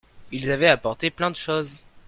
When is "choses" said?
1.35-1.83